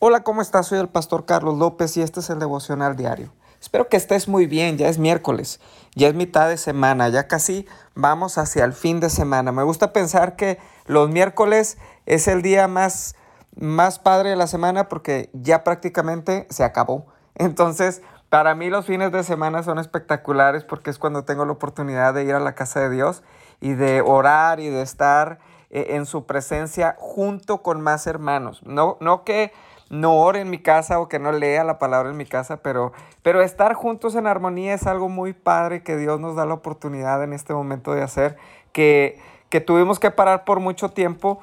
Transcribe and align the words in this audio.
Hola, 0.00 0.22
¿cómo 0.22 0.42
estás? 0.42 0.68
Soy 0.68 0.78
el 0.78 0.88
pastor 0.88 1.24
Carlos 1.24 1.58
López 1.58 1.96
y 1.96 2.02
este 2.02 2.20
es 2.20 2.30
el 2.30 2.38
devocional 2.38 2.94
diario. 2.94 3.32
Espero 3.60 3.88
que 3.88 3.96
estés 3.96 4.28
muy 4.28 4.46
bien, 4.46 4.78
ya 4.78 4.88
es 4.88 4.96
miércoles, 4.96 5.58
ya 5.96 6.06
es 6.06 6.14
mitad 6.14 6.48
de 6.48 6.56
semana, 6.56 7.08
ya 7.08 7.26
casi 7.26 7.66
vamos 7.96 8.38
hacia 8.38 8.64
el 8.64 8.74
fin 8.74 9.00
de 9.00 9.10
semana. 9.10 9.50
Me 9.50 9.64
gusta 9.64 9.92
pensar 9.92 10.36
que 10.36 10.60
los 10.86 11.10
miércoles 11.10 11.78
es 12.06 12.28
el 12.28 12.42
día 12.42 12.68
más, 12.68 13.16
más 13.56 13.98
padre 13.98 14.30
de 14.30 14.36
la 14.36 14.46
semana 14.46 14.88
porque 14.88 15.30
ya 15.32 15.64
prácticamente 15.64 16.46
se 16.48 16.62
acabó. 16.62 17.06
Entonces, 17.34 18.00
para 18.28 18.54
mí 18.54 18.70
los 18.70 18.86
fines 18.86 19.10
de 19.10 19.24
semana 19.24 19.64
son 19.64 19.80
espectaculares 19.80 20.62
porque 20.62 20.90
es 20.90 20.98
cuando 21.00 21.24
tengo 21.24 21.44
la 21.44 21.50
oportunidad 21.50 22.14
de 22.14 22.22
ir 22.22 22.34
a 22.34 22.40
la 22.40 22.54
casa 22.54 22.78
de 22.78 22.90
Dios 22.90 23.24
y 23.60 23.72
de 23.72 24.00
orar 24.00 24.60
y 24.60 24.68
de 24.68 24.80
estar 24.80 25.40
eh, 25.70 25.96
en 25.96 26.06
su 26.06 26.24
presencia 26.24 26.94
junto 27.00 27.62
con 27.62 27.80
más 27.80 28.06
hermanos. 28.06 28.62
No, 28.64 28.96
no 29.00 29.24
que 29.24 29.52
no 29.90 30.16
ore 30.16 30.40
en 30.40 30.50
mi 30.50 30.58
casa 30.58 31.00
o 31.00 31.08
que 31.08 31.18
no 31.18 31.32
lea 31.32 31.64
la 31.64 31.78
palabra 31.78 32.10
en 32.10 32.16
mi 32.16 32.26
casa, 32.26 32.58
pero, 32.58 32.92
pero 33.22 33.42
estar 33.42 33.74
juntos 33.74 34.14
en 34.14 34.26
armonía 34.26 34.74
es 34.74 34.86
algo 34.86 35.08
muy 35.08 35.32
padre 35.32 35.82
que 35.82 35.96
Dios 35.96 36.20
nos 36.20 36.36
da 36.36 36.46
la 36.46 36.54
oportunidad 36.54 37.22
en 37.22 37.32
este 37.32 37.54
momento 37.54 37.94
de 37.94 38.02
hacer, 38.02 38.36
que, 38.72 39.18
que 39.48 39.60
tuvimos 39.60 39.98
que 39.98 40.10
parar 40.10 40.44
por 40.44 40.60
mucho 40.60 40.90
tiempo 40.90 41.40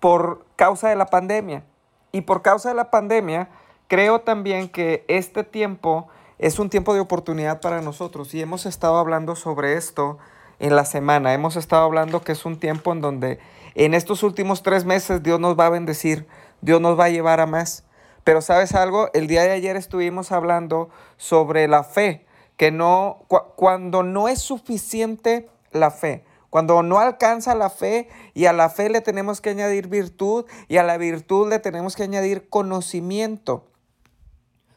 por 0.00 0.44
causa 0.56 0.88
de 0.88 0.96
la 0.96 1.06
pandemia. 1.06 1.64
Y 2.12 2.22
por 2.22 2.42
causa 2.42 2.68
de 2.68 2.74
la 2.74 2.90
pandemia, 2.90 3.48
creo 3.88 4.20
también 4.20 4.68
que 4.68 5.04
este 5.08 5.44
tiempo 5.44 6.08
es 6.38 6.58
un 6.58 6.68
tiempo 6.68 6.94
de 6.94 7.00
oportunidad 7.00 7.60
para 7.60 7.80
nosotros 7.80 8.34
y 8.34 8.42
hemos 8.42 8.66
estado 8.66 8.98
hablando 8.98 9.36
sobre 9.36 9.74
esto 9.74 10.18
en 10.58 10.76
la 10.76 10.84
semana. 10.84 11.32
Hemos 11.34 11.56
estado 11.56 11.84
hablando 11.84 12.22
que 12.22 12.32
es 12.32 12.44
un 12.44 12.58
tiempo 12.58 12.92
en 12.92 13.00
donde 13.00 13.38
en 13.74 13.94
estos 13.94 14.22
últimos 14.22 14.62
tres 14.62 14.84
meses 14.84 15.22
Dios 15.22 15.40
nos 15.40 15.58
va 15.58 15.66
a 15.66 15.70
bendecir, 15.70 16.26
Dios 16.60 16.80
nos 16.80 16.98
va 16.98 17.04
a 17.04 17.10
llevar 17.10 17.40
a 17.40 17.46
más. 17.46 17.85
Pero 18.26 18.42
sabes 18.42 18.74
algo, 18.74 19.08
el 19.14 19.28
día 19.28 19.44
de 19.44 19.52
ayer 19.52 19.76
estuvimos 19.76 20.32
hablando 20.32 20.88
sobre 21.16 21.68
la 21.68 21.84
fe, 21.84 22.26
que 22.56 22.72
no, 22.72 23.24
cuando 23.54 24.02
no 24.02 24.26
es 24.26 24.40
suficiente 24.40 25.48
la 25.70 25.92
fe, 25.92 26.24
cuando 26.50 26.82
no 26.82 26.98
alcanza 26.98 27.54
la 27.54 27.70
fe 27.70 28.08
y 28.34 28.46
a 28.46 28.52
la 28.52 28.68
fe 28.68 28.90
le 28.90 29.00
tenemos 29.00 29.40
que 29.40 29.50
añadir 29.50 29.86
virtud 29.86 30.44
y 30.66 30.78
a 30.78 30.82
la 30.82 30.96
virtud 30.96 31.48
le 31.48 31.60
tenemos 31.60 31.94
que 31.94 32.02
añadir 32.02 32.48
conocimiento. 32.48 33.68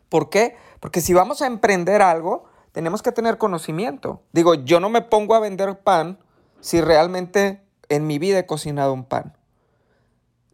¿Por 0.09 0.29
qué? 0.29 0.55
Porque 0.79 1.01
si 1.01 1.15
vamos 1.15 1.41
a 1.41 1.47
emprender 1.47 2.03
algo, 2.03 2.43
tenemos 2.71 3.01
que 3.01 3.11
tener 3.11 3.39
conocimiento. 3.39 4.21
Digo, 4.31 4.53
yo 4.53 4.79
no 4.79 4.89
me 4.89 5.01
pongo 5.01 5.33
a 5.33 5.39
vender 5.39 5.79
pan 5.79 6.19
si 6.59 6.81
realmente 6.81 7.63
en 7.89 8.05
mi 8.05 8.19
vida 8.19 8.37
he 8.37 8.45
cocinado 8.45 8.93
un 8.93 9.05
pan. 9.05 9.38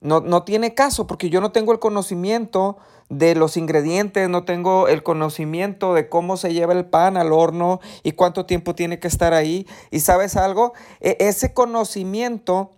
No, 0.05 0.21
no, 0.21 0.43
tiene 0.43 0.75
caso 0.75 1.07
porque 1.07 1.31
yo 1.31 1.41
no 1.41 1.51
tengo 1.51 1.71
el 1.71 1.79
conocimiento 1.79 2.77
de 3.09 3.33
los 3.33 3.57
ingredientes, 3.57 4.29
no 4.29 4.45
tengo 4.45 4.87
el 4.87 5.01
conocimiento 5.01 5.95
de 5.95 6.09
cómo 6.09 6.37
se 6.37 6.53
lleva 6.53 6.73
el 6.73 6.85
pan 6.85 7.17
al 7.17 7.33
horno 7.33 7.79
y 8.03 8.11
cuánto 8.11 8.45
tiempo 8.45 8.75
tiene 8.75 8.99
que 8.99 9.07
estar 9.07 9.33
ahí. 9.33 9.65
Y 9.89 10.01
sabes 10.01 10.35
algo, 10.35 10.73
e, 11.01 11.17
ese 11.19 11.55
conocimiento 11.55 12.73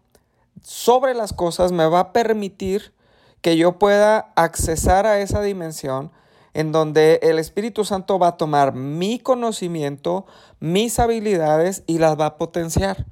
sobre 0.63 1.13
las 1.13 1.33
cosas 1.33 1.73
me 1.73 1.85
va 1.87 1.99
a 1.99 2.13
permitir 2.13 2.93
que 3.41 3.57
yo 3.57 3.77
pueda 3.77 4.31
accesar 4.37 5.05
a 5.05 5.19
esa 5.19 5.41
dimensión 5.41 6.11
en 6.53 6.71
donde 6.71 7.19
el 7.23 7.39
Espíritu 7.39 7.83
Santo 7.83 8.19
va 8.19 8.29
a 8.29 8.37
tomar 8.37 8.73
mi 8.73 9.19
conocimiento, 9.19 10.25
mis 10.61 10.97
habilidades 10.97 11.83
y 11.87 11.97
las 11.97 12.17
va 12.17 12.27
a 12.27 12.37
potenciar. 12.37 13.05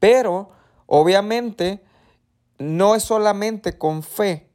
Pero, 0.00 0.50
obviamente, 0.86 1.85
no 2.58 2.94
es 2.94 3.02
solamente 3.02 3.78
con 3.78 4.02
fe. 4.02 4.48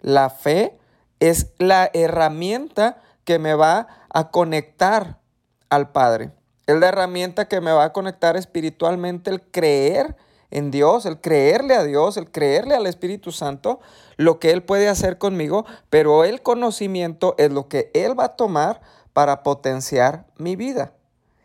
La 0.00 0.30
fe 0.30 0.78
es 1.18 1.52
la 1.58 1.90
herramienta 1.92 3.02
que 3.24 3.38
me 3.38 3.54
va 3.54 3.86
a 4.12 4.30
conectar 4.30 5.18
al 5.68 5.92
Padre. 5.92 6.32
Es 6.66 6.76
la 6.78 6.88
herramienta 6.88 7.48
que 7.48 7.60
me 7.60 7.72
va 7.72 7.84
a 7.84 7.92
conectar 7.92 8.36
espiritualmente 8.36 9.30
el 9.30 9.42
creer 9.42 10.16
en 10.50 10.70
Dios, 10.70 11.06
el 11.06 11.20
creerle 11.20 11.74
a 11.74 11.84
Dios, 11.84 12.16
el 12.16 12.30
creerle 12.30 12.74
al 12.74 12.86
Espíritu 12.86 13.32
Santo, 13.32 13.80
lo 14.16 14.38
que 14.38 14.50
Él 14.50 14.62
puede 14.62 14.88
hacer 14.88 15.18
conmigo, 15.18 15.64
pero 15.88 16.24
el 16.24 16.42
conocimiento 16.42 17.34
es 17.38 17.52
lo 17.52 17.68
que 17.68 17.90
Él 17.94 18.18
va 18.18 18.24
a 18.24 18.36
tomar 18.36 18.80
para 19.12 19.42
potenciar 19.42 20.26
mi 20.36 20.56
vida. 20.56 20.92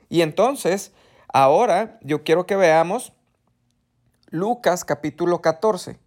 Y 0.09 0.22
entonces, 0.22 0.91
ahora 1.28 2.00
yo 2.01 2.24
quiero 2.24 2.46
que 2.46 2.56
veamos 2.56 3.13
Lucas 4.30 4.86
capítulo 4.86 5.41
14. 5.41 5.97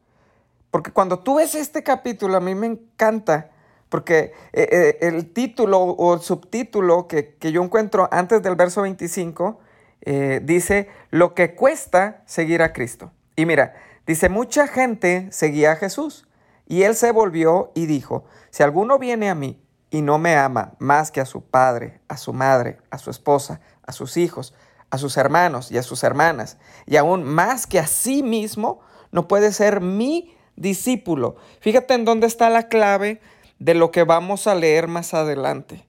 Porque 0.71 0.93
cuando 0.93 1.21
tú 1.21 1.37
ves 1.37 1.55
este 1.55 1.83
capítulo, 1.83 2.37
a 2.37 2.41
mí 2.41 2.55
me 2.55 2.67
encanta, 2.67 3.51
porque 3.89 4.33
eh, 4.53 4.69
eh, 4.71 4.99
el 5.01 5.33
título 5.33 5.81
o 5.81 6.15
el 6.15 6.21
subtítulo 6.21 7.09
que, 7.09 7.37
yo 7.41 7.63
encuentro 7.63 8.09
antes 8.13 8.43
del 8.43 8.55
verso 8.55 8.83
25 8.83 9.61
eh, 10.03 10.41
dice, 10.43 10.89
lo 11.11 11.35
que 11.35 11.55
cuesta 11.55 12.23
seguir 12.27 12.63
a 12.63 12.73
Cristo. 12.73 13.13
Y 13.35 13.47
mira, 13.47 13.75
dice, 14.07 14.29
mucha 14.29 14.67
gente 14.67 15.29
seguía 15.31 15.73
a 15.73 15.77
Jesús. 15.77 16.27
Y 16.67 16.83
él 16.83 16.95
se 16.97 17.13
volvió 17.13 17.73
y 17.75 17.87
dijo, 17.87 18.25
si 18.51 18.63
alguno 18.63 18.99
viene 18.99 19.31
a 19.31 19.35
mí 19.35 19.63
y 19.91 20.03
no 20.03 20.19
me 20.19 20.37
ama 20.37 20.75
más 20.79 21.11
que 21.11 21.23
a 21.23 21.25
su 21.25 21.43
padre, 21.43 22.01
a 22.09 22.19
su 22.19 22.35
madre, 22.35 22.79
a 22.91 22.99
su 22.99 23.11
esposa, 23.11 23.63
a 23.87 23.93
sus 23.93 24.19
hijos, 24.19 24.55
a 24.91 24.99
sus 24.99 25.17
hermanos 25.17 25.71
y 25.71 25.79
a 25.79 25.83
sus 25.83 26.03
hermanas, 26.03 26.57
y 26.87 26.97
aún 26.97 27.25
más 27.25 27.67
que 27.67 27.79
a 27.79 27.87
sí 27.87 28.23
mismo, 28.23 28.81
no 29.11 29.29
puede 29.29 29.53
ser 29.53 29.81
mi 29.81 30.35
discípulo. 30.57 31.37
Fíjate 31.61 31.95
en 31.95 32.05
dónde 32.05 32.27
está 32.27 32.51
la 32.51 32.69
clave 32.69 33.21
de 33.59 33.75
lo 33.75 33.91
que 33.91 34.05
vamos 34.05 34.47
a 34.47 34.55
leer 34.55 34.89
más 34.89 35.15
adelante. 35.15 35.87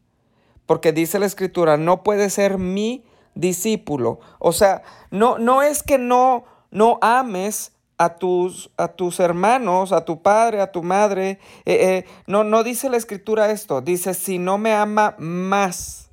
Porque 0.66 0.92
dice 0.92 1.20
la 1.20 1.26
escritura, 1.26 1.78
no 1.78 2.04
puede 2.04 2.30
ser 2.30 2.58
mi 2.58 3.04
discípulo. 3.34 4.20
O 4.38 4.52
sea, 4.52 4.84
no, 5.12 5.38
no 5.40 5.62
es 5.62 5.84
que 5.84 5.98
no, 5.98 6.46
no 6.72 7.00
ames 7.02 7.74
a 7.98 8.16
tus, 8.16 8.72
a 8.78 8.90
tus 8.90 9.20
hermanos, 9.20 9.92
a 9.92 10.06
tu 10.06 10.22
padre, 10.22 10.62
a 10.62 10.72
tu 10.72 10.84
madre. 10.84 11.40
Eh, 11.66 12.06
eh, 12.06 12.06
no, 12.28 12.44
no 12.44 12.64
dice 12.64 12.90
la 12.90 12.98
escritura 12.98 13.52
esto. 13.52 13.82
Dice, 13.82 14.14
si 14.14 14.40
no 14.40 14.58
me 14.58 14.74
ama 14.74 15.16
más. 15.18 16.10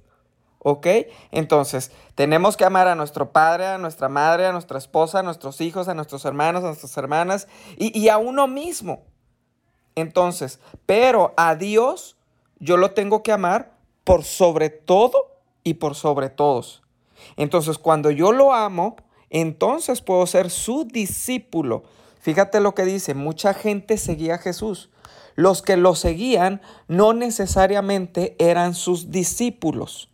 ¿Ok? 0.58 0.86
Entonces, 1.30 1.92
tenemos 2.16 2.56
que 2.56 2.64
amar 2.64 2.88
a 2.88 2.94
nuestro 2.94 3.30
padre, 3.30 3.66
a 3.66 3.78
nuestra 3.78 4.08
madre, 4.08 4.46
a 4.46 4.52
nuestra 4.52 4.78
esposa, 4.78 5.18
a 5.18 5.22
nuestros 5.22 5.60
hijos, 5.60 5.86
a 5.86 5.94
nuestros 5.94 6.24
hermanos, 6.24 6.64
a 6.64 6.68
nuestras 6.68 6.96
hermanas 6.96 7.46
y, 7.76 7.96
y 7.96 8.08
a 8.08 8.16
uno 8.16 8.48
mismo. 8.48 9.04
Entonces, 9.94 10.58
pero 10.86 11.34
a 11.36 11.54
Dios 11.54 12.16
yo 12.58 12.78
lo 12.78 12.92
tengo 12.92 13.22
que 13.22 13.32
amar 13.32 13.76
por 14.02 14.24
sobre 14.24 14.70
todo 14.70 15.40
y 15.62 15.74
por 15.74 15.94
sobre 15.94 16.30
todos. 16.30 16.82
Entonces, 17.36 17.76
cuando 17.76 18.10
yo 18.10 18.32
lo 18.32 18.54
amo, 18.54 18.96
entonces 19.28 20.00
puedo 20.00 20.26
ser 20.26 20.50
su 20.50 20.84
discípulo. 20.84 21.84
Fíjate 22.18 22.60
lo 22.60 22.74
que 22.74 22.86
dice, 22.86 23.12
mucha 23.12 23.52
gente 23.52 23.98
seguía 23.98 24.36
a 24.36 24.38
Jesús. 24.38 24.88
Los 25.34 25.60
que 25.60 25.76
lo 25.76 25.94
seguían 25.94 26.62
no 26.88 27.12
necesariamente 27.12 28.36
eran 28.38 28.74
sus 28.74 29.10
discípulos. 29.10 30.08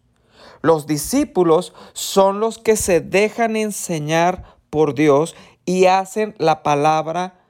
Los 0.60 0.86
discípulos 0.86 1.72
son 1.92 2.40
los 2.40 2.58
que 2.58 2.76
se 2.76 3.00
dejan 3.00 3.56
enseñar 3.56 4.56
por 4.70 4.94
Dios 4.94 5.34
y 5.64 5.86
hacen 5.86 6.34
la 6.38 6.62
palabra, 6.62 7.40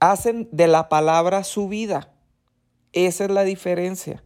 hacen 0.00 0.48
de 0.52 0.68
la 0.68 0.88
palabra 0.88 1.44
su 1.44 1.68
vida. 1.68 2.10
Esa 2.92 3.24
es 3.24 3.30
la 3.30 3.42
diferencia. 3.42 4.22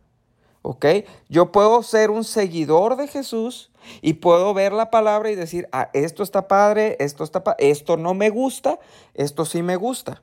¿Ok? 0.63 0.85
Yo 1.29 1.53
puedo 1.53 1.83
ser 1.83 2.11
un 2.11 2.25
seguidor 2.25 2.97
de 2.97 3.09
Jesús 3.09 3.71
y 4.03 4.15
puedo 4.15 4.53
ver 4.55 4.73
la 4.73 4.91
palabra 4.91 5.31
y 5.31 5.35
decir, 5.35 5.69
ah, 5.73 5.89
esto 5.95 6.23
está 6.23 6.49
padre, 6.49 6.97
esto 7.01 7.25
está 7.25 7.43
esto 7.59 7.97
no 7.97 8.13
me 8.13 8.29
gusta, 8.29 8.79
esto 9.15 9.45
sí 9.45 9.63
me 9.63 9.77
gusta. 9.77 10.23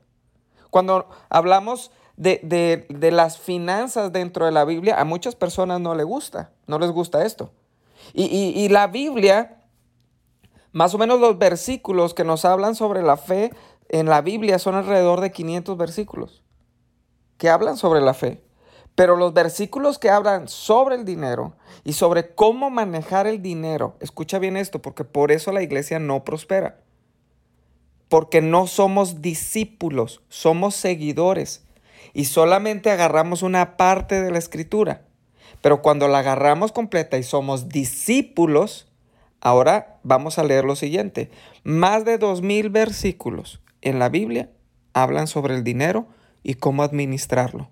Cuando 0.70 1.10
hablamos 1.30 1.90
de, 2.18 2.40
de, 2.44 2.86
de 2.90 3.12
las 3.12 3.40
finanzas 3.40 4.12
dentro 4.12 4.46
de 4.46 4.52
la 4.52 4.66
Biblia, 4.66 5.00
a 5.00 5.06
muchas 5.06 5.36
personas 5.36 5.82
no 5.82 5.96
les 5.96 6.06
gusta, 6.06 6.52
no 6.68 6.80
les 6.80 6.92
gusta 6.92 7.26
esto. 7.26 7.52
Y, 8.14 8.70
la 8.70 8.88
Biblia, 8.88 9.64
más 10.72 10.94
o 10.94 10.98
menos 10.98 11.20
los 11.20 11.38
versículos 11.38 12.14
que 12.14 12.24
nos 12.24 12.46
hablan 12.46 12.76
sobre 12.76 13.02
la 13.02 13.18
fe 13.18 13.52
en 13.90 14.08
la 14.08 14.22
Biblia 14.22 14.60
son 14.60 14.76
alrededor 14.76 15.22
de 15.22 15.32
500 15.32 15.78
versículos 15.78 16.44
que 17.38 17.50
hablan 17.50 17.78
sobre 17.78 18.02
la 18.02 18.14
fe. 18.14 18.42
Pero 18.96 19.18
los 19.18 19.34
versículos 19.34 20.00
que 20.00 20.10
hablan 20.10 20.48
sobre 20.48 20.96
el 20.96 21.04
dinero 21.04 21.54
y 21.84 21.94
sobre 21.94 22.34
cómo 22.34 22.70
manejar 22.70 23.28
el 23.28 23.42
dinero, 23.42 23.98
escucha 24.00 24.40
bien 24.40 24.56
esto, 24.56 24.82
porque 24.82 25.04
por 25.04 25.34
eso 25.34 25.52
la 25.52 25.62
iglesia 25.62 26.00
no 26.00 26.24
prospera. 26.24 26.80
Porque 28.08 28.42
no 28.42 28.68
somos 28.68 29.22
discípulos, 29.22 30.22
somos 30.30 30.76
seguidores. 30.76 31.66
Y 32.14 32.26
solamente 32.26 32.90
agarramos 32.90 33.44
una 33.44 33.76
parte 33.76 34.22
de 34.22 34.32
la 34.32 34.38
escritura. 34.38 35.06
Pero 35.62 35.82
cuando 35.82 36.08
la 36.08 36.20
agarramos 36.20 36.72
completa 36.72 37.18
y 37.18 37.24
somos 37.24 37.70
discípulos, 37.70 38.88
ahora 39.42 40.00
vamos 40.04 40.40
a 40.40 40.44
leer 40.44 40.66
lo 40.66 40.76
siguiente. 40.76 41.30
Más 41.64 42.06
de 42.06 42.18
dos 42.18 42.42
mil 42.42 42.70
versículos 42.70 43.62
en 43.82 44.00
la 44.00 44.10
Biblia 44.10 44.50
hablan 44.94 45.28
sobre 45.28 45.56
el 45.56 45.64
dinero 45.64 46.08
y 46.44 46.56
cómo 46.56 46.84
administrarlo. 46.84 47.70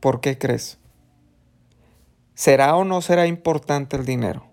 ¿Por 0.00 0.20
qué 0.20 0.38
crees? 0.38 0.78
¿Será 2.34 2.76
o 2.76 2.84
no 2.84 3.02
será 3.02 3.26
importante 3.26 3.96
el 3.96 4.04
dinero? 4.04 4.46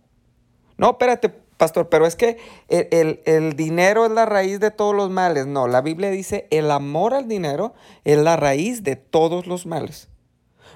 No, 0.78 0.92
espérate, 0.92 1.30
pastor, 1.30 1.90
pero 1.90 2.06
es 2.06 2.16
que 2.16 2.38
el, 2.69 3.22
el, 3.25 3.56
dinero 3.56 4.06
es 4.06 4.12
la 4.12 4.25
raíz 4.25 4.60
de 4.60 4.72
todos 4.72 4.95
los 4.95 5.10
males. 5.10 5.48
No, 5.48 5.68
la 5.68 5.81
Biblia 5.81 6.10
dice 6.10 6.48
el 6.52 6.72
amor 6.72 7.13
al 7.13 7.28
dinero 7.28 7.74
es 8.04 8.18
la 8.18 8.36
raíz 8.36 8.84
de 8.84 8.95
todos 8.95 9.48
los 9.48 9.66
males. 9.66 10.07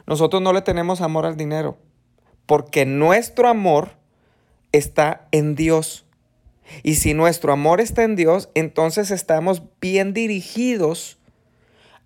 Nosotros 0.07 0.41
no 0.41 0.53
le 0.53 0.61
tenemos 0.61 1.01
amor 1.01 1.25
al 1.25 1.37
dinero 1.37 1.77
porque 2.45 2.85
nuestro 2.85 3.47
amor 3.47 3.91
está 4.71 5.27
en 5.31 5.55
Dios. 5.55 6.05
Y 6.81 6.95
si 6.95 7.13
nuestro 7.13 7.53
amor 7.53 7.81
está 7.81 8.03
en 8.03 8.15
Dios, 8.15 8.49
entonces 8.53 9.11
estamos 9.11 9.63
bien 9.81 10.13
dirigidos 10.13 11.19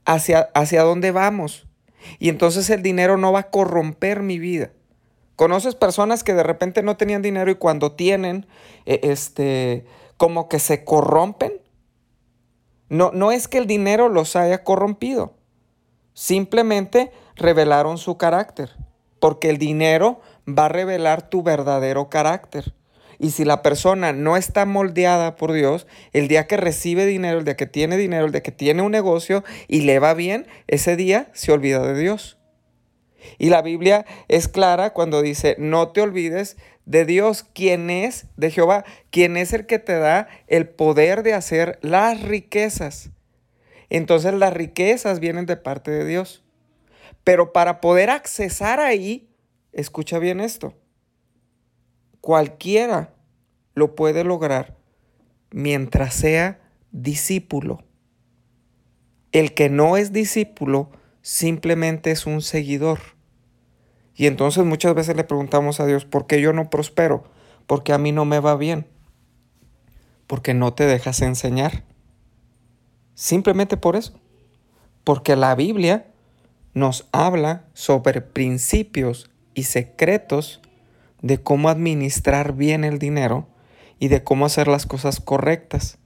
hacia, 0.06 0.50
hacia 0.54 0.84
dónde 0.84 1.12
vamos. 1.12 1.68
Y 2.20 2.30
entonces 2.30 2.70
el 2.70 2.82
dinero 2.84 3.18
no 3.18 3.32
va 3.32 3.40
a 3.40 3.50
corromper 3.50 4.22
mi 4.22 4.40
vida. 4.40 4.72
¿Conoces 5.36 5.76
personas 5.76 6.24
que 6.24 6.34
de 6.34 6.44
repente 6.44 6.82
no 6.82 6.98
tenían 6.98 7.22
dinero 7.22 7.52
y 7.52 7.56
cuando 7.56 7.92
tienen, 7.92 8.48
e, 8.86 9.00
este, 9.04 9.86
como 10.18 10.50
que 10.50 10.60
se 10.60 10.84
corrompen? 10.84 11.54
No, 12.90 13.12
no 13.14 13.32
es 13.32 13.48
que 13.48 13.60
el 13.60 13.68
dinero 13.68 14.10
los 14.10 14.36
haya 14.36 14.64
corrompido. 14.64 15.36
Simplemente 16.14 17.12
revelaron 17.38 17.98
su 17.98 18.18
carácter. 18.18 18.72
Porque 19.20 19.50
el 19.50 19.58
dinero 19.58 20.22
va 20.48 20.66
a 20.66 20.70
revelar 20.70 21.30
tu 21.30 21.44
verdadero 21.44 22.10
carácter. 22.10 22.74
Y 23.20 23.32
si 23.32 23.46
la 23.46 23.64
persona 23.64 24.14
no 24.14 24.38
está 24.38 24.66
moldeada 24.66 25.36
por 25.36 25.52
Dios, 25.52 25.88
el 26.14 26.28
día 26.28 26.46
que 26.46 26.58
recibe 26.58 27.06
dinero, 27.06 27.40
el 27.40 27.46
día 27.46 27.56
que 27.56 27.66
tiene 27.66 27.98
dinero, 27.98 28.26
el 28.26 28.32
día 28.32 28.44
que 28.44 28.52
tiene 28.52 28.84
un 28.84 28.92
negocio 28.92 29.44
y 29.68 29.82
le 29.82 29.98
va 30.00 30.14
bien, 30.14 30.46
ese 30.68 30.96
día 30.96 31.30
se 31.34 31.52
olvida 31.52 31.82
de 31.82 32.00
Dios. 32.00 32.38
Y 33.40 33.50
la 33.50 33.62
Biblia 33.62 34.06
es 34.28 34.48
clara 34.48 34.94
cuando 34.94 35.22
dice, 35.22 35.56
no 35.58 35.90
te 35.90 36.02
olvides 36.02 36.58
de 36.86 37.06
Dios, 37.06 37.44
quien 37.44 37.90
es, 37.90 38.28
de 38.38 38.52
Jehová, 38.52 38.86
quien 39.10 39.36
es 39.36 39.52
el 39.52 39.66
que 39.66 39.80
te 39.80 39.98
da 39.98 40.28
el 40.48 40.70
poder 40.70 41.24
de 41.24 41.34
hacer 41.34 41.80
las 41.82 42.22
riquezas. 42.22 43.10
Entonces 43.90 44.34
las 44.34 44.54
riquezas 44.54 45.20
vienen 45.20 45.46
de 45.46 45.58
parte 45.58 45.92
de 45.92 46.06
Dios. 46.06 46.44
Pero 47.28 47.52
para 47.52 47.82
poder 47.82 48.10
accesar 48.10 48.80
ahí, 48.80 49.30
escucha 49.74 50.18
bien 50.18 50.40
esto, 50.40 50.76
cualquiera 52.22 53.14
lo 53.74 53.96
puede 53.96 54.24
lograr 54.24 54.78
mientras 55.52 56.14
sea 56.14 56.62
discípulo. 56.94 57.84
El 59.34 59.54
que 59.54 59.68
no 59.68 59.98
es 59.98 60.14
discípulo 60.14 60.90
simplemente 61.22 62.12
es 62.12 62.28
un 62.28 62.42
seguidor. 62.42 63.00
Y 64.16 64.28
entonces 64.28 64.64
muchas 64.64 64.96
veces 64.96 65.18
le 65.18 65.26
preguntamos 65.26 65.82
a 65.82 65.86
Dios, 65.86 66.06
¿por 66.06 66.28
qué 66.28 66.40
yo 66.40 66.54
no 66.54 66.70
prospero? 66.70 67.26
Porque 67.66 67.92
a 67.92 67.98
mí 67.98 68.14
no 68.14 68.24
me 68.24 68.40
va 68.40 68.56
bien. 68.56 68.88
Porque 70.28 70.54
no 70.54 70.74
te 70.74 70.86
dejas 70.86 71.22
enseñar. 71.22 71.84
Simplemente 73.16 73.76
por 73.76 73.98
eso. 73.98 74.18
Porque 75.04 75.36
la 75.36 75.56
Biblia 75.56 76.07
nos 76.78 77.08
habla 77.12 77.66
sobre 77.74 78.22
principios 78.22 79.32
y 79.56 79.64
secretos 79.64 80.62
de 81.24 81.42
cómo 81.42 81.70
administrar 81.70 82.54
bien 82.54 82.84
el 82.84 83.00
dinero 83.00 83.48
y 83.98 84.10
de 84.10 84.24
cómo 84.24 84.46
hacer 84.46 84.68
las 84.68 84.86
cosas 84.86 85.20
correctas. 85.20 85.98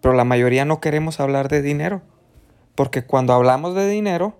Pero 0.00 0.14
la 0.14 0.22
mayoría 0.24 0.64
no 0.64 0.80
queremos 0.80 1.18
hablar 1.18 1.48
de 1.48 1.60
dinero. 1.62 2.02
Porque 2.76 3.04
cuando 3.04 3.32
hablamos 3.32 3.74
de 3.74 3.88
dinero, 3.88 4.38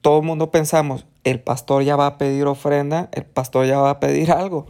todo 0.00 0.20
el 0.20 0.24
mundo 0.24 0.50
pensamos, 0.50 1.06
el 1.24 1.40
pastor 1.40 1.82
ya 1.82 1.96
va 1.96 2.06
a 2.06 2.16
pedir 2.16 2.46
ofrenda, 2.46 3.10
el 3.12 3.26
pastor 3.26 3.66
ya 3.66 3.78
va 3.78 3.90
a 3.90 4.00
pedir 4.00 4.32
algo. 4.32 4.66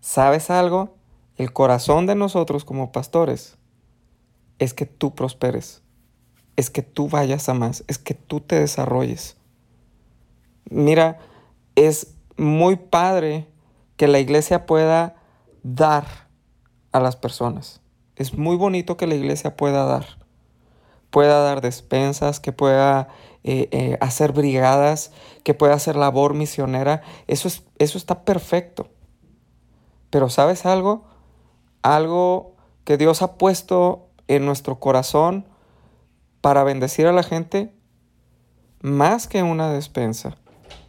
¿Sabes 0.00 0.50
algo? 0.50 0.94
El 1.36 1.52
corazón 1.52 2.06
de 2.06 2.14
nosotros 2.14 2.64
como 2.64 2.92
pastores 2.92 3.58
es 4.60 4.74
que 4.74 4.86
tú 4.86 5.16
prosperes, 5.16 5.82
es 6.58 6.70
que 6.70 6.82
tú 6.82 7.08
vayas 7.08 7.48
a 7.48 7.54
más, 7.54 7.84
es 7.86 7.98
que 7.98 8.14
tú 8.14 8.40
te 8.40 8.58
desarrolles. 8.58 9.36
Mira, 10.68 11.20
es 11.76 12.16
muy 12.36 12.74
padre 12.74 13.46
que 13.96 14.08
la 14.08 14.18
iglesia 14.18 14.66
pueda 14.66 15.14
dar 15.62 16.04
a 16.90 16.98
las 16.98 17.14
personas. 17.14 17.80
Es 18.16 18.36
muy 18.36 18.56
bonito 18.56 18.96
que 18.96 19.06
la 19.06 19.14
iglesia 19.14 19.56
pueda 19.56 19.84
dar. 19.84 20.18
Pueda 21.10 21.44
dar 21.44 21.60
despensas, 21.60 22.40
que 22.40 22.50
pueda 22.50 23.06
eh, 23.44 23.68
eh, 23.70 23.96
hacer 24.00 24.32
brigadas, 24.32 25.12
que 25.44 25.54
pueda 25.54 25.74
hacer 25.74 25.94
labor 25.94 26.34
misionera. 26.34 27.02
Eso, 27.28 27.46
es, 27.46 27.62
eso 27.78 27.96
está 27.98 28.24
perfecto. 28.24 28.88
Pero 30.10 30.28
¿sabes 30.28 30.66
algo? 30.66 31.04
Algo 31.82 32.56
que 32.82 32.96
Dios 32.96 33.22
ha 33.22 33.38
puesto 33.38 34.08
en 34.26 34.44
nuestro 34.44 34.80
corazón 34.80 35.46
para 36.40 36.64
bendecir 36.64 37.06
a 37.06 37.12
la 37.12 37.22
gente, 37.22 37.72
más 38.80 39.26
que 39.26 39.42
una 39.42 39.72
despensa, 39.72 40.36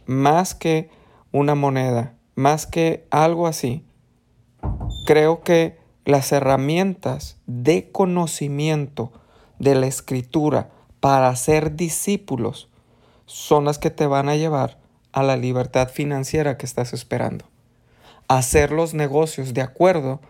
más 0.06 0.54
que 0.54 0.90
una 1.32 1.54
moneda, 1.54 2.14
más 2.34 2.66
que 2.66 3.06
algo 3.10 3.46
así. 3.46 3.84
Creo 5.06 5.42
que 5.42 5.78
las 6.04 6.32
herramientas 6.32 7.38
de 7.46 7.90
conocimiento 7.90 9.12
de 9.58 9.74
la 9.74 9.86
escritura, 9.86 10.70
para 11.00 11.34
ser 11.36 11.76
discípulos 11.76 12.68
son 13.26 13.64
las 13.64 13.78
que 13.78 13.90
te 13.90 14.06
van 14.06 14.28
a 14.28 14.36
llevar 14.36 14.78
a 15.12 15.22
la 15.22 15.36
libertad 15.36 15.88
financiera 15.88 16.56
que 16.56 16.66
estás 16.66 16.92
esperando. 16.92 17.46
hacer 18.28 18.70
los 18.70 18.94
negocios 18.94 19.54
de 19.54 19.62
acuerdo 19.62 20.20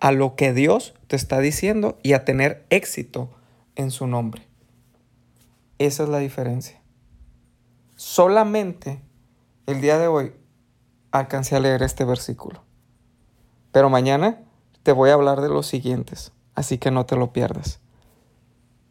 a 0.00 0.12
lo 0.12 0.34
que 0.34 0.54
Dios 0.54 0.94
te 1.08 1.16
está 1.16 1.40
diciendo 1.40 1.98
y 2.02 2.14
a 2.14 2.24
tener 2.24 2.64
éxito 2.70 3.28
en 3.76 3.90
su 3.90 4.06
nombre. 4.06 4.49
Esa 5.80 6.02
es 6.02 6.10
la 6.10 6.18
diferencia. 6.18 6.78
Solamente 7.94 9.00
el 9.64 9.80
día 9.80 9.98
de 9.98 10.08
hoy 10.08 10.34
alcancé 11.10 11.56
a 11.56 11.60
leer 11.60 11.82
este 11.82 12.04
versículo. 12.04 12.62
Pero 13.72 13.88
mañana 13.88 14.42
te 14.82 14.92
voy 14.92 15.08
a 15.08 15.14
hablar 15.14 15.40
de 15.40 15.48
los 15.48 15.66
siguientes, 15.66 16.32
así 16.54 16.76
que 16.76 16.90
no 16.90 17.06
te 17.06 17.16
lo 17.16 17.32
pierdas. 17.32 17.80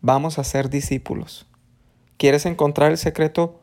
Vamos 0.01 0.39
a 0.39 0.44
ser 0.44 0.71
discípulos. 0.71 1.47
¿Quieres 2.18 2.47
encontrar 2.47 2.89
el 2.89 2.97
secreto? 2.97 3.59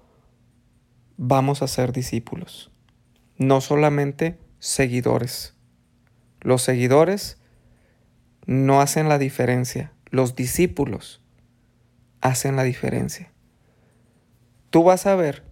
Vamos 1.16 1.62
a 1.62 1.66
ser 1.66 1.90
discípulos. 1.90 2.70
No 3.38 3.60
solamente 3.60 4.38
seguidores. 4.60 5.56
Los 6.42 6.62
seguidores 6.62 7.38
no 8.46 8.80
hacen 8.80 9.08
la 9.08 9.18
diferencia. 9.18 9.92
Los 10.10 10.36
discípulos 10.36 11.25
hacen 12.20 12.56
la 12.56 12.62
diferencia. 12.62 13.32
Tú 14.70 14.84
vas 14.84 15.06
a 15.06 15.14
ver 15.14 15.44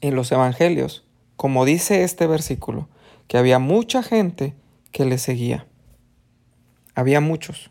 en 0.00 0.14
los 0.14 0.32
evangelios, 0.32 1.04
como 1.36 1.64
dice 1.64 2.04
este 2.04 2.26
versículo, 2.26 2.88
que 3.28 3.38
había 3.38 3.58
mucha 3.58 4.02
gente 4.02 4.54
que 4.92 5.04
le 5.04 5.18
seguía. 5.18 5.66
Había 6.94 7.20
muchos. 7.20 7.70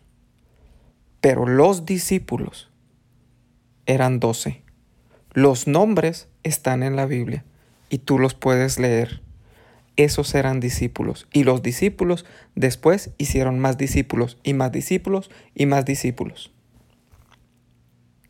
Pero 1.21 1.47
los 1.47 1.85
discípulos 1.85 2.69
eran 3.85 4.19
doce. 4.19 4.63
Los 5.31 5.67
nombres 5.67 6.27
están 6.43 6.83
en 6.83 6.95
la 6.95 7.05
Biblia 7.05 7.43
y 7.89 7.99
tú 7.99 8.19
los 8.19 8.33
puedes 8.33 8.79
leer. 8.79 9.21
Esos 9.95 10.33
eran 10.35 10.59
discípulos. 10.59 11.27
Y 11.31 11.43
los 11.43 11.61
discípulos 11.61 12.25
después 12.55 13.11
hicieron 13.17 13.59
más 13.59 13.77
discípulos 13.77 14.37
y 14.43 14.53
más 14.53 14.71
discípulos 14.71 15.29
y 15.53 15.65
más 15.65 15.85
discípulos. 15.85 16.52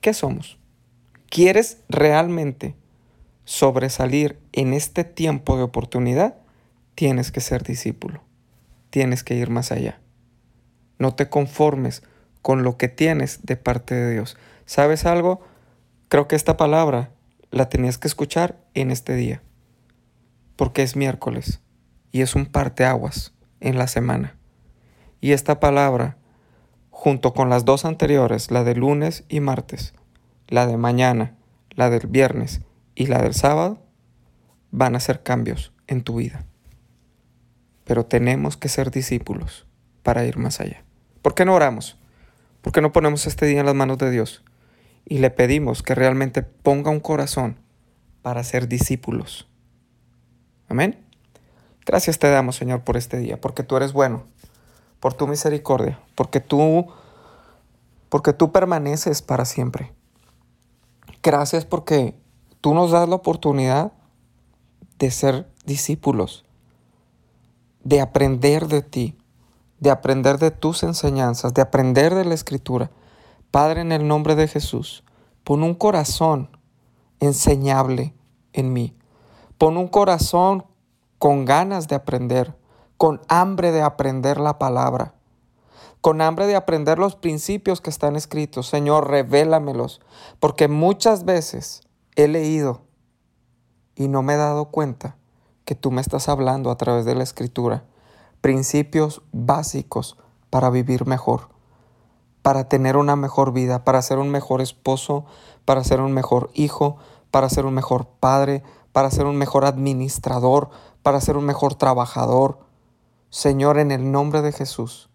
¿Qué 0.04 0.14
somos? 0.14 0.60
¿Quieres 1.30 1.78
realmente 1.88 2.76
sobresalir 3.46 4.38
en 4.52 4.74
este 4.74 5.06
tiempo 5.06 5.56
de 5.56 5.64
oportunidad? 5.64 6.36
Tienes 6.94 7.32
que 7.32 7.40
ser 7.40 7.64
discípulo. 7.64 8.22
Tienes 8.90 9.24
que 9.24 9.36
ir 9.36 9.50
más 9.50 9.72
allá. 9.72 10.02
No 11.00 11.16
te 11.16 11.30
conformes 11.30 12.04
con 12.42 12.64
lo 12.64 12.76
que 12.76 12.90
tienes 12.90 13.46
de 13.46 13.56
parte 13.56 13.96
de 13.96 14.12
Dios. 14.12 14.36
¿Sabes 14.66 15.06
algo? 15.06 15.40
Creo 16.10 16.28
que 16.28 16.36
esta 16.36 16.58
palabra 16.58 17.12
la 17.50 17.70
tenías 17.70 17.98
que 17.98 18.10
escuchar 18.10 18.60
en 18.74 18.92
este 18.92 19.16
día, 19.16 19.42
porque 20.58 20.84
es 20.84 20.98
miércoles 20.98 21.62
y 22.12 22.24
es 22.24 22.36
un 22.36 22.46
parteaguas 22.46 23.34
en 23.62 23.78
la 23.78 23.88
semana. 23.88 24.36
Y 25.22 25.32
esta 25.32 25.62
palabra, 25.62 26.18
junto 27.04 27.34
con 27.34 27.50
las 27.50 27.66
dos 27.66 27.84
anteriores, 27.84 28.50
la 28.50 28.64
de 28.64 28.76
lunes 28.76 29.26
y 29.28 29.42
martes, 29.42 29.94
la 30.48 30.66
de 30.66 30.78
mañana, 30.78 31.36
la 31.72 31.90
del 31.90 32.08
viernes 32.08 32.62
y 32.96 33.08
la 33.08 33.22
del 33.22 33.34
sábado, 33.34 33.82
van 34.72 34.96
a 34.96 35.02
ser 35.02 35.22
cambios 35.22 35.74
en 35.88 36.02
tu 36.02 36.16
vida. 36.16 36.46
Pero 37.84 38.06
tenemos 38.06 38.56
que 38.56 38.70
ser 38.70 38.90
discípulos 38.90 39.68
para 40.02 40.24
ir 40.24 40.38
más 40.38 40.62
allá. 40.62 40.86
¿Por 41.22 41.36
qué 41.36 41.44
no 41.44 41.54
oramos? 41.54 41.98
¿Por 42.62 42.72
qué 42.72 42.80
no 42.80 42.94
ponemos 42.94 43.28
este 43.28 43.48
día 43.48 43.60
en 43.60 43.66
las 43.66 43.76
manos 43.76 43.98
de 43.98 44.10
Dios? 44.10 44.42
y 45.06 45.18
le 45.20 45.30
pedimos 45.30 45.84
que 45.84 45.96
realmente 45.96 46.44
ponga 46.44 46.92
un 46.92 47.00
corazón 47.00 47.58
para 48.22 48.44
ser 48.44 48.68
discípulos. 48.68 49.50
Amén. 50.70 50.98
Gracias 51.86 52.20
te 52.20 52.30
damos, 52.30 52.56
Señor, 52.56 52.84
por 52.84 52.96
este 52.96 53.18
día, 53.18 53.42
porque 53.42 53.64
tú 53.64 53.76
eres 53.76 53.92
bueno, 53.92 54.26
por 55.04 55.14
tu 55.14 55.28
misericordia, 55.28 56.00
porque 56.16 56.40
tú 56.40 56.88
porque 58.08 58.32
tú 58.32 58.54
permaneces 58.54 59.22
para 59.22 59.44
siempre. 59.44 59.92
Gracias 61.22 61.66
porque 61.66 62.18
tú 62.62 62.74
nos 62.74 62.92
das 62.92 63.10
la 63.10 63.16
oportunidad 63.16 63.92
de 65.00 65.12
ser 65.12 65.52
discípulos, 65.66 66.46
de 67.84 68.00
aprender 68.00 68.70
de 68.70 68.82
ti, 68.82 69.18
de 69.82 69.90
aprender 69.90 70.38
de 70.38 70.52
tus 70.52 70.84
enseñanzas, 70.84 71.54
de 71.54 71.62
aprender 71.62 72.16
de 72.16 72.24
la 72.24 72.36
escritura. 72.36 72.90
Padre, 73.52 73.82
en 73.82 73.92
el 73.92 74.08
nombre 74.08 74.36
de 74.36 74.48
Jesús, 74.48 75.04
pon 75.44 75.64
un 75.64 75.76
corazón 75.76 76.50
enseñable 77.20 78.14
en 78.54 78.72
mí. 78.72 78.96
Pon 79.58 79.76
un 79.76 79.90
corazón 79.90 80.64
con 81.20 81.44
ganas 81.44 81.90
de 81.90 81.96
aprender, 81.96 82.56
con 82.98 83.22
hambre 83.28 83.72
de 83.72 83.82
aprender 83.82 84.40
la 84.40 84.60
palabra, 84.60 85.14
con 86.02 86.22
hambre 86.22 86.48
de 86.48 86.56
aprender 86.56 87.00
los 87.00 87.16
principios 87.16 87.82
que 87.82 87.90
están 87.90 88.16
escritos. 88.16 88.68
Señor, 88.68 89.10
revélamelos, 89.10 90.02
porque 90.40 90.68
muchas 90.68 91.26
veces 91.26 91.82
he 92.16 92.28
leído 92.28 92.82
y 93.96 94.08
no 94.08 94.22
me 94.22 94.34
he 94.34 94.38
dado 94.38 94.66
cuenta 94.66 95.16
que 95.66 95.76
tú 95.76 95.92
me 95.92 96.02
estás 96.02 96.30
hablando 96.30 96.72
a 96.72 96.78
través 96.78 97.06
de 97.06 97.16
la 97.16 97.24
escritura. 97.24 97.86
Principios 98.42 99.22
básicos 99.32 100.18
para 100.50 100.70
vivir 100.70 101.06
mejor, 101.08 101.50
para 102.42 102.68
tener 102.68 102.98
una 102.98 103.16
mejor 103.16 103.54
vida, 103.54 103.84
para 103.84 104.02
ser 104.02 104.18
un 104.20 104.30
mejor 104.30 104.62
esposo, 104.62 105.26
para 105.66 105.84
ser 105.84 106.02
un 106.02 106.12
mejor 106.12 106.50
hijo, 106.54 106.98
para 107.32 107.50
ser 107.50 107.66
un 107.66 107.74
mejor 107.74 108.08
padre, 108.20 108.64
para 108.92 109.10
ser 109.10 109.26
un 109.26 109.38
mejor 109.38 109.66
administrador, 109.66 110.70
para 111.02 111.22
ser 111.22 111.38
un 111.38 111.46
mejor 111.46 111.76
trabajador. 111.76 112.60
Señor, 113.34 113.80
en 113.80 113.90
el 113.90 114.12
nombre 114.12 114.44
de 114.44 114.52
Jesús, 114.52 115.10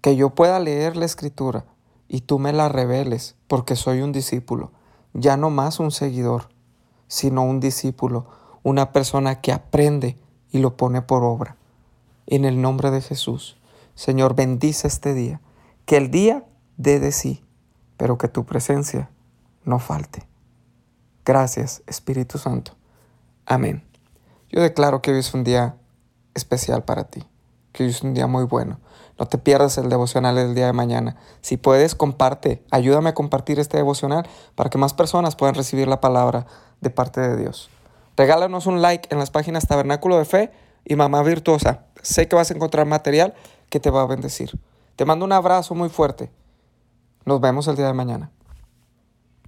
que 0.00 0.16
yo 0.16 0.30
pueda 0.34 0.58
leer 0.58 0.96
la 0.96 1.04
escritura 1.04 1.64
y 2.08 2.22
tú 2.22 2.40
me 2.40 2.52
la 2.52 2.68
reveles 2.68 3.36
porque 3.46 3.76
soy 3.76 4.00
un 4.02 4.10
discípulo, 4.10 4.72
ya 5.12 5.36
no 5.36 5.50
más 5.50 5.78
un 5.78 5.92
seguidor, 5.92 6.48
sino 7.06 7.44
un 7.44 7.60
discípulo, 7.60 8.26
una 8.64 8.90
persona 8.90 9.40
que 9.40 9.52
aprende 9.52 10.18
y 10.50 10.58
lo 10.58 10.76
pone 10.76 11.00
por 11.00 11.22
obra. 11.22 11.56
En 12.26 12.44
el 12.44 12.60
nombre 12.60 12.90
de 12.90 13.02
Jesús, 13.02 13.56
Señor, 13.94 14.34
bendice 14.34 14.88
este 14.88 15.14
día, 15.14 15.40
que 15.86 15.96
el 15.96 16.10
día 16.10 16.44
dé 16.76 16.98
de 16.98 17.12
sí, 17.12 17.44
pero 17.98 18.18
que 18.18 18.26
tu 18.26 18.44
presencia 18.44 19.12
no 19.64 19.78
falte. 19.78 20.26
Gracias, 21.24 21.84
Espíritu 21.86 22.38
Santo. 22.38 22.72
Amén. 23.46 23.84
Yo 24.48 24.60
declaro 24.60 25.00
que 25.02 25.12
hoy 25.12 25.20
es 25.20 25.32
un 25.34 25.44
día 25.44 25.76
especial 26.34 26.84
para 26.84 27.04
ti, 27.04 27.24
que 27.72 27.84
hoy 27.84 27.90
es 27.90 28.02
un 28.02 28.14
día 28.14 28.26
muy 28.26 28.44
bueno. 28.44 28.78
No 29.18 29.26
te 29.26 29.36
pierdas 29.36 29.76
el 29.76 29.90
devocional 29.90 30.34
del 30.34 30.54
día 30.54 30.66
de 30.66 30.72
mañana. 30.72 31.16
Si 31.42 31.58
puedes, 31.58 31.94
comparte. 31.94 32.64
Ayúdame 32.70 33.10
a 33.10 33.14
compartir 33.14 33.58
este 33.58 33.76
devocional 33.76 34.26
para 34.54 34.70
que 34.70 34.78
más 34.78 34.94
personas 34.94 35.36
puedan 35.36 35.54
recibir 35.54 35.88
la 35.88 36.00
palabra 36.00 36.46
de 36.80 36.88
parte 36.88 37.20
de 37.20 37.36
Dios. 37.36 37.68
Regálanos 38.16 38.66
un 38.66 38.80
like 38.80 39.08
en 39.12 39.18
las 39.18 39.30
páginas 39.30 39.66
Tabernáculo 39.66 40.16
de 40.16 40.24
Fe 40.24 40.52
y 40.84 40.96
Mamá 40.96 41.22
Virtuosa. 41.22 41.84
Sé 42.02 42.28
que 42.28 42.36
vas 42.36 42.50
a 42.50 42.54
encontrar 42.54 42.86
material 42.86 43.34
que 43.68 43.78
te 43.78 43.90
va 43.90 44.02
a 44.02 44.06
bendecir. 44.06 44.58
Te 44.96 45.04
mando 45.04 45.24
un 45.24 45.32
abrazo 45.32 45.74
muy 45.74 45.90
fuerte. 45.90 46.30
Nos 47.26 47.40
vemos 47.40 47.68
el 47.68 47.76
día 47.76 47.86
de 47.86 47.92
mañana. 47.92 48.30